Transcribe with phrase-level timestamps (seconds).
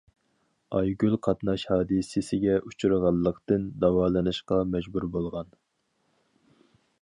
[0.77, 5.55] ئايگۈل قاتناش ھادىسىسىگە ئۇچرىغانلىقتىن داۋالىنىشقا مەجبۇر بولغان.